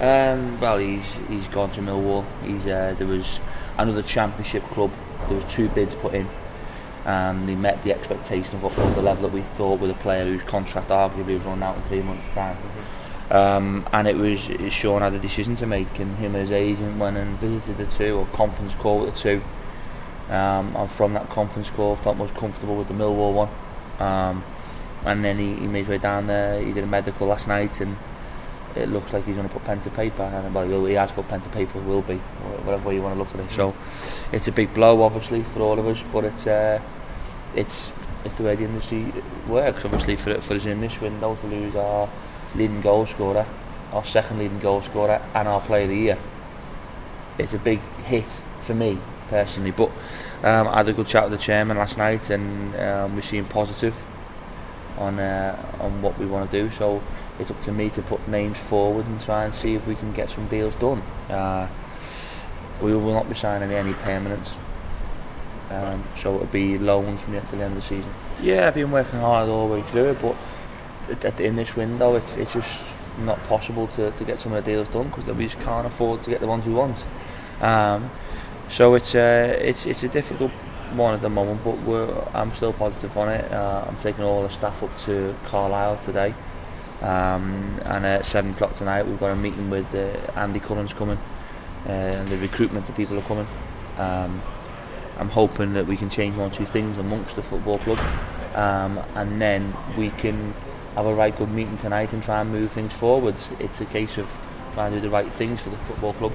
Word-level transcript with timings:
Um, 0.00 0.60
well, 0.60 0.76
he's 0.76 1.10
he's 1.28 1.48
gone 1.48 1.70
to 1.70 1.80
Millwall. 1.80 2.26
He's 2.44 2.66
uh, 2.66 2.94
there 2.98 3.06
was 3.06 3.40
another 3.78 4.02
Championship 4.02 4.62
club. 4.64 4.90
There 5.28 5.36
was 5.36 5.50
two 5.52 5.70
bids 5.70 5.94
put 5.94 6.12
in, 6.12 6.28
and 7.06 7.48
he 7.48 7.54
met 7.54 7.82
the 7.82 7.94
expectation 7.94 8.56
of 8.56 8.62
what 8.62 8.74
the 8.76 9.00
level 9.00 9.22
that 9.22 9.32
we 9.32 9.40
thought 9.40 9.80
with 9.80 9.90
a 9.90 9.94
player 9.94 10.24
whose 10.24 10.42
contract 10.42 10.90
arguably 10.90 11.38
was 11.38 11.44
running 11.44 11.62
out 11.62 11.76
in 11.76 11.82
three 11.84 12.02
months' 12.02 12.28
time. 12.30 12.58
Um, 13.30 13.88
and 13.92 14.06
it 14.06 14.16
was 14.16 14.38
Sean 14.72 15.00
had 15.00 15.14
a 15.14 15.18
decision 15.18 15.56
to 15.56 15.66
make, 15.66 15.98
and 15.98 16.14
him 16.16 16.34
and 16.34 16.42
his 16.42 16.52
agent 16.52 16.98
went 16.98 17.16
and 17.16 17.38
visited 17.38 17.78
the 17.78 17.86
two 17.86 18.18
or 18.18 18.26
conference 18.26 18.74
call 18.74 19.00
with 19.00 19.14
the 19.14 19.20
two. 19.20 19.42
Um, 20.28 20.76
and 20.76 20.90
from 20.90 21.14
that 21.14 21.30
conference 21.30 21.70
call, 21.70 21.96
felt 21.96 22.18
most 22.18 22.34
comfortable 22.34 22.76
with 22.76 22.88
the 22.88 22.94
Millwall 22.94 23.32
one. 23.32 23.48
Um, 23.98 24.44
and 25.04 25.24
then 25.24 25.38
he, 25.38 25.54
he 25.54 25.66
made 25.66 25.80
his 25.80 25.88
way 25.88 25.98
down 25.98 26.26
there. 26.26 26.60
He 26.60 26.72
did 26.72 26.84
a 26.84 26.86
medical 26.86 27.28
last 27.28 27.48
night, 27.48 27.80
and 27.80 27.96
it 28.76 28.88
looks 28.88 29.12
like 29.12 29.24
he's 29.24 29.36
going 29.36 29.48
to 29.48 29.52
put 29.52 29.64
pen 29.64 29.80
to 29.80 29.90
paper. 29.90 30.22
And 30.22 30.54
well, 30.54 30.84
he 30.84 30.94
has 30.94 31.12
put 31.12 31.28
pen 31.28 31.40
to 31.40 31.48
paper, 31.48 31.78
will 31.80 32.02
be, 32.02 32.16
whatever 32.64 32.88
way 32.88 32.94
you 32.94 33.02
want 33.02 33.14
to 33.14 33.18
look 33.18 33.34
at 33.34 33.40
it. 33.40 33.50
So 33.54 33.74
it's 34.32 34.48
a 34.48 34.52
big 34.52 34.72
blow, 34.74 35.02
obviously, 35.02 35.42
for 35.42 35.60
all 35.60 35.78
of 35.78 35.86
us, 35.86 36.02
but 36.12 36.24
it's 36.24 36.46
uh, 36.46 36.80
it's 37.54 37.90
it's 38.24 38.34
the 38.34 38.44
way 38.44 38.56
the 38.56 38.64
industry 38.64 39.12
works. 39.48 39.84
Obviously, 39.84 40.16
for 40.16 40.40
for 40.40 40.54
us 40.54 40.64
in 40.66 40.80
this 40.80 41.00
window 41.00 41.36
to 41.36 41.46
lose 41.46 41.74
our 41.74 42.08
leading 42.54 42.80
goal 42.80 43.06
scorer, 43.06 43.46
our 43.92 44.04
second 44.04 44.38
leading 44.38 44.60
goal 44.60 44.82
scorer, 44.82 45.22
and 45.34 45.48
our 45.48 45.60
player 45.60 45.84
of 45.84 45.90
the 45.90 45.96
year, 45.96 46.18
it's 47.38 47.54
a 47.54 47.58
big 47.58 47.80
hit 48.04 48.40
for 48.60 48.74
me 48.74 48.98
personally. 49.28 49.70
But 49.70 49.90
um, 50.42 50.68
I 50.68 50.78
had 50.78 50.88
a 50.88 50.92
good 50.92 51.06
chat 51.06 51.30
with 51.30 51.38
the 51.38 51.44
chairman 51.44 51.78
last 51.78 51.96
night, 51.96 52.30
and 52.30 52.76
um, 52.76 53.16
we 53.16 53.22
seem 53.22 53.44
positive 53.46 53.94
on 54.98 55.18
uh, 55.18 55.56
on 55.80 56.02
what 56.02 56.18
we 56.18 56.26
want 56.26 56.50
to 56.50 56.62
do. 56.62 56.70
So 56.76 57.02
it's 57.38 57.50
up 57.50 57.60
to 57.62 57.72
me 57.72 57.90
to 57.90 58.02
put 58.02 58.26
names 58.28 58.58
forward 58.58 59.06
and 59.06 59.20
try 59.20 59.44
and 59.44 59.54
see 59.54 59.74
if 59.74 59.86
we 59.86 59.94
can 59.94 60.12
get 60.12 60.30
some 60.30 60.48
deals 60.48 60.74
done. 60.76 61.02
Uh, 61.28 61.68
we 62.82 62.94
will 62.94 63.12
not 63.12 63.28
be 63.28 63.34
signing 63.34 63.72
any 63.72 63.92
permanents. 63.92 64.54
Um, 65.70 66.04
so 66.16 66.36
it'll 66.36 66.46
be 66.46 66.78
loans 66.78 67.22
from 67.22 67.34
yet 67.34 67.48
to 67.48 67.56
the 67.56 67.64
end 67.64 67.76
of 67.76 67.82
the 67.82 67.88
season. 67.88 68.12
Yeah, 68.40 68.68
I've 68.68 68.74
been 68.74 68.90
working 68.90 69.18
hard 69.20 69.48
all 69.48 69.68
the 69.68 69.74
way 69.74 69.82
through 69.82 70.10
it, 70.10 70.18
but 70.20 71.40
in 71.40 71.56
this 71.56 71.74
window, 71.74 72.14
it's 72.14 72.36
it's 72.36 72.52
just 72.52 72.92
not 73.18 73.42
possible 73.44 73.86
to, 73.88 74.10
to 74.10 74.24
get 74.24 74.40
some 74.40 74.52
of 74.52 74.64
the 74.64 74.70
deals 74.70 74.88
done 74.88 75.08
because 75.08 75.24
we 75.26 75.44
just 75.44 75.58
can't 75.60 75.86
afford 75.86 76.22
to 76.22 76.30
get 76.30 76.40
the 76.40 76.46
ones 76.46 76.64
we 76.66 76.74
want. 76.74 77.04
Um, 77.60 78.10
so 78.68 78.94
it's 78.94 79.14
uh, 79.14 79.58
it's 79.60 79.86
it's 79.86 80.04
a 80.04 80.08
difficult 80.08 80.52
one 80.94 81.14
at 81.14 81.22
the 81.22 81.28
moment, 81.28 81.64
but 81.64 82.34
I'm 82.34 82.54
still 82.54 82.72
positive 82.72 83.16
on 83.16 83.28
it. 83.28 83.50
Uh, 83.50 83.84
I'm 83.88 83.96
taking 83.96 84.24
all 84.24 84.42
the 84.42 84.50
staff 84.50 84.82
up 84.82 84.96
to 85.00 85.34
Carlisle 85.46 85.98
today. 85.98 86.34
Um, 87.02 87.78
and 87.84 88.06
at 88.06 88.24
seven 88.24 88.52
o'clock 88.52 88.74
tonight, 88.74 89.06
we've 89.06 89.20
got 89.20 89.30
a 89.30 89.36
meeting 89.36 89.68
with 89.68 89.94
uh, 89.94 90.32
Andy 90.38 90.60
Cullen's 90.60 90.92
coming, 90.92 91.18
uh, 91.86 91.90
and 91.90 92.28
the 92.28 92.38
recruitment 92.38 92.88
of 92.88 92.96
people 92.96 93.18
are 93.18 93.22
coming. 93.22 93.46
Um, 93.98 94.42
I'm 95.18 95.28
hoping 95.28 95.74
that 95.74 95.86
we 95.86 95.96
can 95.96 96.10
change 96.10 96.36
one 96.36 96.50
or 96.50 96.54
two 96.54 96.66
things 96.66 96.98
amongst 96.98 97.36
the 97.36 97.42
football 97.42 97.78
club, 97.78 97.98
um, 98.54 98.98
and 99.14 99.40
then 99.40 99.74
we 99.96 100.10
can 100.10 100.54
have 100.94 101.06
a 101.06 101.14
right 101.14 101.36
good 101.36 101.50
meeting 101.50 101.76
tonight 101.76 102.12
and 102.12 102.22
try 102.22 102.40
and 102.40 102.50
move 102.50 102.72
things 102.72 102.92
forwards. 102.92 103.48
It's 103.58 103.80
a 103.80 103.86
case 103.86 104.16
of 104.16 104.30
trying 104.72 104.92
to 104.92 104.98
do 104.98 105.02
the 105.02 105.10
right 105.10 105.30
things 105.30 105.60
for 105.60 105.70
the 105.70 105.78
football 105.78 106.14
club, 106.14 106.32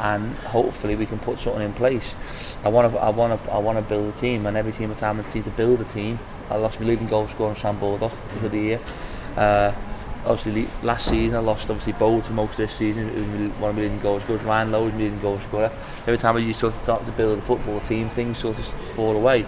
and 0.00 0.34
hopefully 0.36 0.96
we 0.96 1.06
can 1.06 1.18
put 1.18 1.38
something 1.38 1.62
in 1.62 1.72
place. 1.72 2.14
I 2.62 2.68
want 2.68 2.92
to, 2.92 2.98
I 2.98 3.08
want 3.08 3.42
to, 3.42 3.52
I 3.52 3.58
want 3.58 3.78
to 3.78 3.82
build 3.82 4.14
a 4.14 4.16
team, 4.16 4.44
and 4.46 4.56
every 4.56 4.72
at 4.72 4.98
time 4.98 5.16
that 5.16 5.34
needs 5.34 5.46
to 5.46 5.50
build 5.52 5.80
a 5.80 5.84
team. 5.84 6.18
I 6.50 6.56
lost 6.56 6.78
my 6.78 6.86
leading 6.86 7.06
goal 7.06 7.26
scorer, 7.28 7.54
Sam 7.56 7.78
Baldock, 7.78 8.12
for 8.40 8.50
the 8.50 8.58
year. 8.58 8.80
Uh, 9.34 9.72
obviously 10.26 10.66
last 10.82 11.08
season 11.08 11.36
I 11.36 11.40
lost 11.40 11.70
obviously 11.70 11.92
Bow 11.94 12.20
to 12.20 12.32
most 12.32 12.52
of 12.52 12.56
this 12.58 12.74
season 12.74 13.08
one 13.60 13.70
of 13.70 13.76
leading 13.76 14.00
goals 14.00 14.22
scorers. 14.22 14.42
Ryan 14.42 14.72
Lowe 14.72 14.84
was 14.84 14.92
my 14.94 15.00
leading 15.00 15.20
goal 15.20 15.38
scorer. 15.38 15.70
Every 16.00 16.18
time 16.18 16.36
I 16.36 16.40
used 16.40 16.60
to 16.60 16.72
start 16.72 17.04
to 17.04 17.12
build 17.12 17.38
a 17.38 17.42
football 17.42 17.80
team 17.80 18.08
things 18.10 18.38
sort 18.38 18.58
of 18.58 18.66
fall 18.94 19.16
away. 19.16 19.46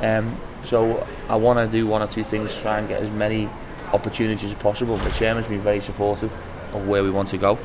Um, 0.00 0.36
so 0.64 1.06
I 1.28 1.36
want 1.36 1.58
to 1.58 1.70
do 1.70 1.86
one 1.86 2.02
or 2.02 2.06
two 2.06 2.24
things 2.24 2.54
to 2.54 2.60
try 2.60 2.78
and 2.78 2.88
get 2.88 3.02
as 3.02 3.10
many 3.10 3.48
opportunities 3.92 4.50
as 4.50 4.58
possible. 4.58 4.96
The 4.96 5.10
chairman's 5.10 5.48
been 5.48 5.60
very 5.60 5.80
supportive 5.80 6.32
of 6.74 6.86
where 6.86 7.02
we 7.02 7.10
want 7.10 7.30
to 7.30 7.38
go. 7.38 7.58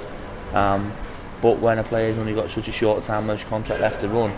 Um, 0.54 0.94
but 1.42 1.60
when 1.60 1.78
a 1.78 1.84
player's 1.84 2.18
only 2.18 2.34
got 2.34 2.50
such 2.50 2.68
a 2.68 2.72
short 2.72 3.04
time 3.04 3.30
of 3.30 3.46
contract 3.48 3.82
left 3.82 4.00
to 4.00 4.08
run 4.08 4.34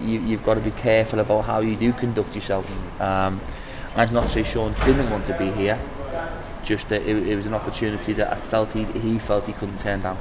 you, 0.00 0.20
you've 0.20 0.44
got 0.44 0.54
to 0.54 0.60
be 0.60 0.70
careful 0.72 1.20
about 1.20 1.42
how 1.42 1.60
you 1.60 1.76
do 1.76 1.92
conduct 1.92 2.34
yourself. 2.34 3.00
Um, 3.00 3.40
and 3.96 4.12
not 4.12 4.30
say 4.30 4.42
Sean 4.44 4.72
didn't 4.84 5.10
want 5.10 5.24
to 5.26 5.36
be 5.36 5.50
here 5.50 5.80
just 6.70 6.88
that 6.88 7.02
it, 7.02 7.16
it 7.26 7.34
was 7.34 7.46
an 7.46 7.54
opportunity 7.54 8.12
that 8.12 8.32
I 8.32 8.36
felt 8.36 8.72
he, 8.72 8.84
he 8.84 9.18
felt 9.18 9.48
he 9.48 9.52
couldn't 9.52 9.80
turn 9.80 10.02
down. 10.02 10.16